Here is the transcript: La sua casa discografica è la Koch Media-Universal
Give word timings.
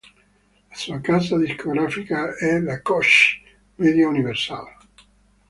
La 0.71 0.75
sua 0.75 0.99
casa 0.99 1.37
discografica 1.37 2.35
è 2.35 2.59
la 2.59 2.81
Koch 2.81 3.39
Media-Universal 3.75 4.65